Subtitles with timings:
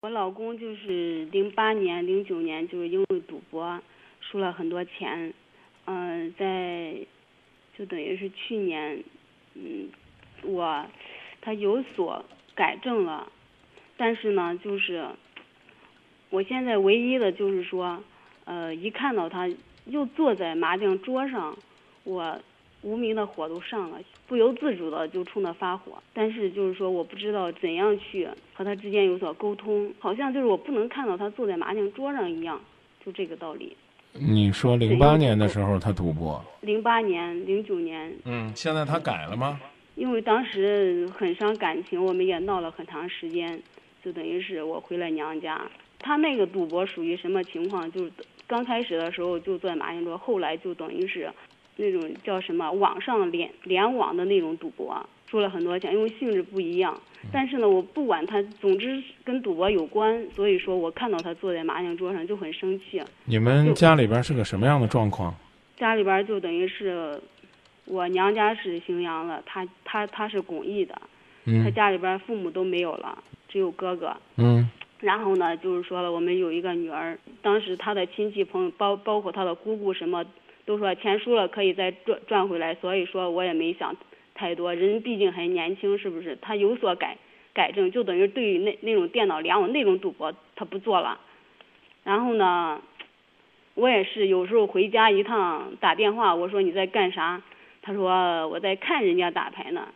[0.00, 3.82] 我老公就是零八年、零九年，就是因为赌博
[4.20, 5.34] 输了很多钱，
[5.86, 6.94] 嗯，在
[7.76, 9.02] 就等于是去年，
[9.54, 9.88] 嗯，
[10.44, 10.86] 我
[11.40, 12.24] 他有所
[12.54, 13.32] 改正了，
[13.96, 15.04] 但是呢，就是
[16.30, 18.00] 我现在唯一的就是说，
[18.44, 19.50] 呃，一看到他
[19.86, 21.58] 又坐在麻将桌上，
[22.04, 22.40] 我。
[22.82, 26.00] 无名的火都上了，不由自主的就冲他发火。
[26.12, 32.60] 但是就是说，我不知道怎样去和他之间有所沟通，好像就是我不能看到他坐在麻将桌上一样，
[33.04, 33.76] 就这个道理。
[34.12, 36.42] 你说零八年的时候他赌博？
[36.60, 38.12] 零八年、零九年。
[38.24, 39.60] 嗯，现在他改了吗？
[39.96, 43.60] 因为当时很伤感情，我们也闹了很长时间，
[44.04, 45.60] 就等于是我回了娘家。
[45.98, 47.90] 他那个赌博属于什么情况？
[47.90, 48.12] 就是
[48.46, 51.28] 刚开始的时候就坐在麻将桌，后来就等于是。
[51.80, 54.94] 那种叫什么网上联联网的那种赌博，
[55.30, 57.00] 输了很多钱，因为性质不一样。
[57.32, 63.00] 但是呢，我不管他，总之跟赌博有关，所以说我看到他坐在麻将桌上就很生气。
[63.26, 65.32] 你们家里边是个什么样的状况？
[65.76, 67.20] 家里边就等于是，
[67.84, 71.00] 我娘家是荥阳的，他他他是巩义的，
[71.62, 73.16] 他家里边父母都没有了，
[73.48, 74.16] 只有哥哥。
[74.36, 74.68] 嗯。
[74.98, 80.24] 然后呢，就是说了，我们有一个女儿，当时他的亲戚朋友，包包括他的姑姑什么。
[80.68, 83.96] 都说钱输了可以再赚赚回来，所以说我也没想
[84.34, 84.74] 太多。
[84.74, 86.36] 人毕竟还年轻，是不是？
[86.42, 87.16] 他有所改
[87.54, 91.18] 改正，就等于对于那那种电脑联网那种赌博，他不做了。
[92.04, 92.82] 然后呢，
[93.76, 97.40] 我也是有时候回家一趟打电话，我说你在干啥？
[97.80, 99.88] 他说我在看人家打牌呢。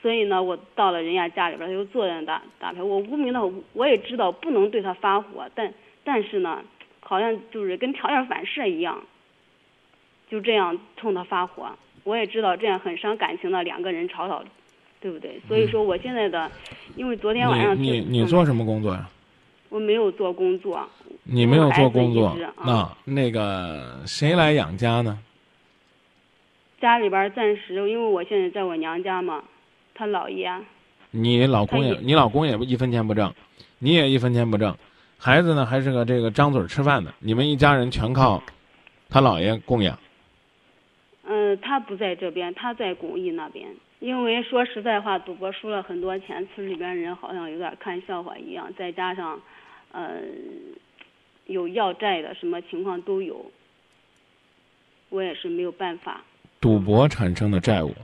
[0.00, 2.80] 所以呢，我到了人家家里边，他就坐在那打打牌。
[2.80, 3.40] 我无名的，
[3.72, 6.62] 我也知道不能对他发火，但但是呢，
[7.00, 9.02] 好像就是跟条件反射一样。
[10.28, 11.70] 就这样冲他发火，
[12.04, 14.42] 我也知道这样很伤感情的两个人吵吵，
[15.00, 15.40] 对不对？
[15.46, 16.50] 所以说我现在的，
[16.96, 19.08] 因为昨天晚上你你做什么工作呀？
[19.68, 20.88] 我没有做工作。
[21.28, 25.18] 你没有做工作，那那个谁来养家呢？
[26.80, 29.42] 家里边暂时，因为我现在在我娘家嘛，
[29.92, 30.48] 他姥爷。
[31.10, 33.34] 你老公也，你老公也一分钱不挣，
[33.80, 34.76] 你也一分钱不挣，
[35.18, 38.40] 孩子呢还是个这个张嘴吃饭的，你们一家人全靠
[39.08, 39.98] 他姥爷供养。
[41.28, 43.68] 嗯，他不在这边，他在巩义那边。
[43.98, 48.72] 因为说实在话，赌博输了很多钱，村里边人好像有点看笑话一样。
[48.78, 49.40] 再加上，
[49.90, 50.20] 呃，
[51.46, 53.44] 有要债的，什么情况都有。
[55.08, 56.22] 我也是没有办法。
[56.60, 57.94] 赌博产生的债务，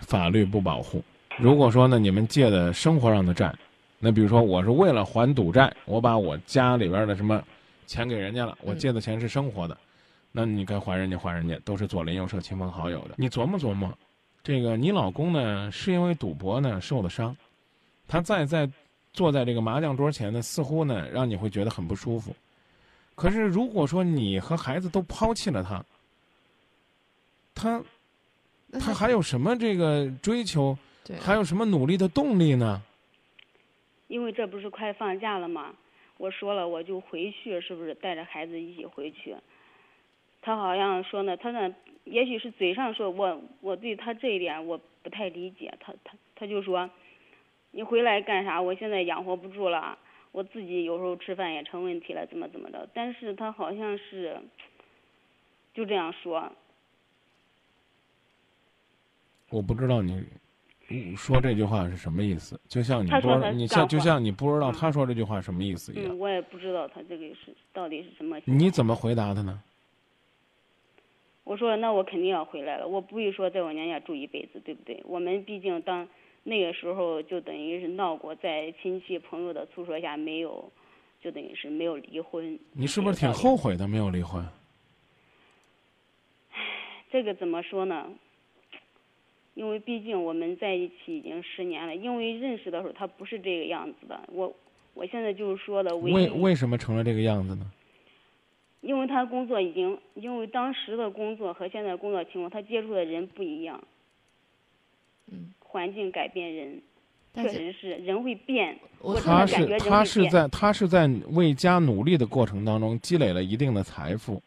[0.00, 1.02] 法律不保护。
[1.36, 3.54] 如果说呢，你们借的生活上的债，
[3.98, 7.42] 那比如说我是为了还赌债，我把我家里边的什么
[7.86, 9.76] 钱给人家了，我借的钱是生活的。
[10.32, 13.14] 那你该还人家还人家，都是左邻右舍、亲朋好友的。
[13.16, 13.92] 你琢磨琢磨，
[14.42, 17.36] 这个你老公呢，是因为赌博呢受的伤，
[18.06, 18.70] 他再在
[19.12, 22.34] 坐在这个麻将桌前呢，似乎呢让你会觉得很不舒服。
[23.14, 25.84] 可是如果说你和孩子都抛弃了他，
[27.54, 27.82] 他
[28.78, 30.76] 他还有什么这个追求？
[31.18, 32.82] 还有什么努力的动力呢？
[34.08, 35.74] 因为这不是快放假了吗？
[36.18, 39.34] 我说了，我就回去，是不是带着孩子一起回去？
[40.48, 45.70] 他好像说呢，他呢，也许是嘴上说，我我对他这一点我不太理解。
[45.78, 46.88] 他他他就说，
[47.72, 48.58] 你回来干啥？
[48.58, 49.98] 我现在养活不住了，
[50.32, 52.88] 我自己有时候吃饭也成问题了，怎么怎么的？
[52.94, 54.40] 但是他好像是
[55.74, 56.50] 就这样说。
[59.50, 60.24] 我不知道你
[61.14, 66.18] 说这句话是什么意思，就像你不，你像就像你不知道他说这句话什么意思一样。
[66.18, 68.40] 我也不知道他这个是到底是什么。
[68.46, 69.62] 你怎么回答他呢？
[71.48, 75.02] 我说那我肯定要回来了，我不会说在我娘家住一辈子，对不对？
[75.06, 76.06] 我们毕竟当
[76.42, 80.70] 那个时候就等于是闹过，在亲戚朋友的促说下没有，
[81.22, 82.58] 就等于是没有离婚。
[82.74, 84.44] 你是不是挺后悔的没有离婚？
[86.52, 86.60] 唉，
[87.10, 88.10] 这个怎么说呢？
[89.54, 94.54] 因为毕竟我们在一起已经十年了，因为认识的时候他不是这个样子的，我
[94.92, 97.64] 我现在就是说的为为什么成了这个样子呢？
[98.80, 103.82] 因为他工作已经，因为当时的工作和现在工作情况，他接触的人不一样。
[105.30, 105.52] 嗯。
[105.70, 106.80] 环境改变人，
[107.34, 108.78] 确实是人会变。
[109.22, 114.42] 他是他是在他是在为家努力的过程当中积累了一定的财富，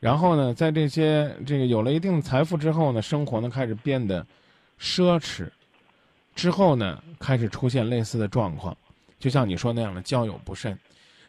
[0.00, 4.26] 然后呢，在这些这个有了一定的财富之后呢，生活呢开始变得
[4.80, 5.46] 奢侈，
[6.34, 8.74] 之后呢开始出现类似的状况，
[9.18, 10.76] 就像你说那样的交友不慎。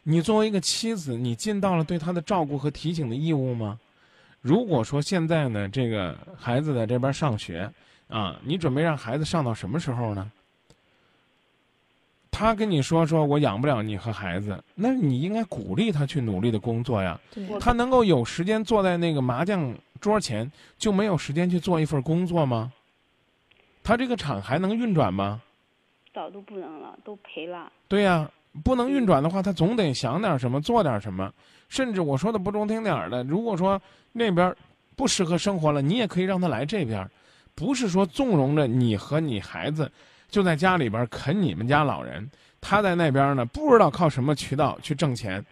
[0.02, 3.78] 你作为一个妻子，你尽到了对他的照顾和提醒的义务吗？
[4.40, 7.70] 如果说现在呢，这个孩子在这边上学，
[8.08, 10.30] 啊，你准备让孩子上到什么时候呢？
[12.30, 17.20] 他跟你说说我养不了你和孩子，那你应该鼓励他去努力的工作呀。
[17.58, 22.72] 他能够有时间坐在那个麻将桌前，就没有时间去做一份工作吗？
[23.82, 25.42] 他这个厂还能运转吗？
[26.14, 27.72] 早都不能了，都赔了。
[27.88, 28.30] 对呀、
[28.64, 31.32] 不能运转的话，他总得想点什么，做点什么。
[31.68, 33.80] 甚至我说的不中听点儿的，如果说
[34.12, 34.54] 那边
[34.96, 37.10] 不适合生活了，你也可以让他来这边儿，
[37.54, 39.90] 不是说纵容着你和你孩子
[40.30, 42.28] 就在家里边啃你们家老人，
[42.60, 45.44] 他在那边呢不知道靠什么渠道去挣钱。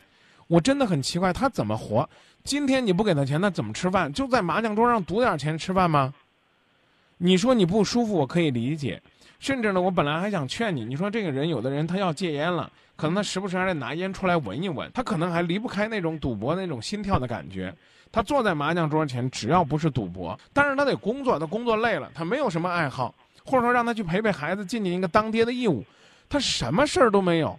[0.46, 2.08] 我真的很奇怪，他怎么活？
[2.44, 4.12] 今天你不给他钱，他怎么吃饭？
[4.12, 6.14] 就在麻将桌上赌点钱吃饭吗？
[7.18, 9.00] 你说你不舒服，我可以理解。
[9.38, 17.72] 甚至呢，我本来还想劝你，你说这个人，有的人他要戒烟了，可能他时不时还得拿烟出来闻一闻，他可能还离不开那种赌博那种心跳的感觉。
[18.10, 23.14] 他坐在麻将桌前，只要不是赌博，但是他得工作，他工作累了，他没有什么爱好，
[23.44, 25.84] 或者说让他去陪陪孩子，尽尽一个当爹的义务，
[26.30, 27.58] 他什么事儿都没有。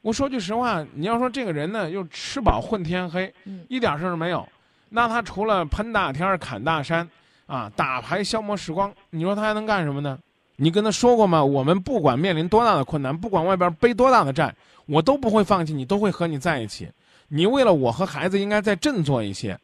[0.00, 4.48] 我说句实话，你要说这个人呢，又吃饱混天黑，嗯一点事儿都没有，
[4.90, 7.08] 那他除了喷大天儿、砍大山，
[7.48, 10.16] 啊，打牌消磨时光，你说他还能干什么呢？
[10.54, 11.42] 你跟他说过吗？
[11.42, 14.54] 我们不管面临多大的困难，不管外边背多大的债，
[14.86, 16.88] 我都不会放弃你，都会和你在一起。
[17.26, 19.58] 你为了我和孩子，应该再振作一些。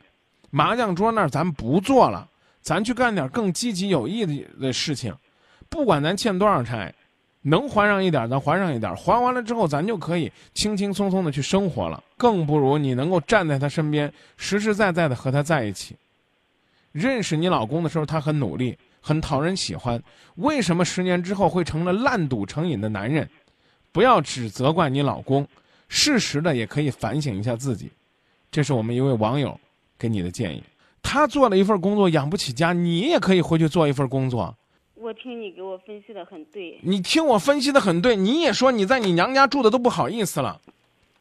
[0.50, 2.26] 麻将桌那儿咱不做了，
[2.62, 5.14] 咱去干点更积极有意义的事情。
[5.68, 6.94] 不管咱欠多少债，
[7.42, 12.02] 能还上一点咱还上一点，还完了之后咱就可以轻轻松松的去生活了。
[12.16, 15.96] 更不如你能够站在他身边，实实在在的和他在一起。
[16.94, 20.00] 认识你老公的时候，他很努力，很讨人喜欢。
[20.36, 23.28] 为什么十年之后会成了烂赌成瘾的男人？
[23.90, 25.44] 不要只责怪你老公，
[25.88, 27.90] 适时的也可以反省一下自己。
[28.48, 29.58] 这是我们一位网友
[29.98, 30.62] 给你的建议。
[31.02, 34.56] 他做了一份工作养不起家，你也可以回去做一份工作。
[34.94, 40.60] 我听你给我分析的很对，你听我分析的很对，你也说你在你娘家住的都不好意思了。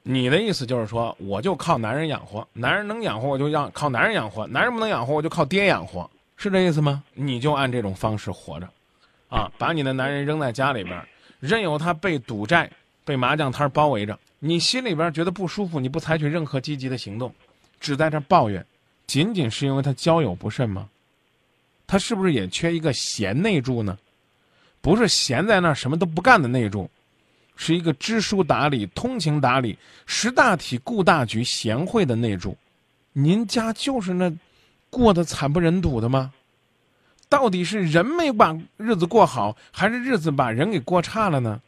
[0.03, 7.01] 你的意思就是说，我就靠男人养活，男人能养活我就让靠男人养活，男人不能养活我就靠爹养活，是这意思吗？
[7.13, 8.67] 你就按这种方式活着，
[9.29, 11.01] 啊，把你的男人扔在家里边，
[11.39, 12.69] 任由他被赌债、
[13.05, 17.33] 被麻将摊包围着，你心里边觉得不舒服，你不采取任何积极的行动，
[17.79, 18.65] 只在这抱怨，
[19.07, 20.89] 仅仅是因为他交友不慎吗？
[21.87, 23.97] 他是不是也缺一个贤内助呢？
[24.81, 26.89] 不是闲在那儿什么都不干的内助，
[27.55, 32.57] 是一个知书达理、通情达理、识大体、顾大局、贤惠的内助。
[33.11, 34.33] 您家就是那
[34.89, 36.33] 过得惨不忍睹的吗？
[37.29, 41.59] 到底是人没把日子过好，还是日子把人给过差了呢？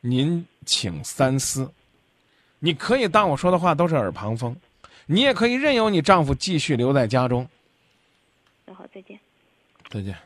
[0.00, 1.70] 您请三思。
[2.58, 4.56] 你可以当我说的话都是耳旁风，
[5.06, 7.48] 你也可以任由你丈夫继续留在家中。
[8.66, 9.18] 那好，再见。
[9.88, 10.16] 再见。